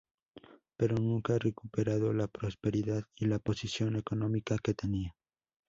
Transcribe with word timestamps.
Pero 0.77 0.95
nunca 0.95 1.35
ha 1.35 1.37
recuperado 1.37 2.11
la 2.11 2.27
prosperidad 2.27 3.03
y 3.15 3.27
la 3.27 3.37
posición 3.37 3.97
económica 3.97 4.57
que 4.57 4.73
tenía. 4.73 5.15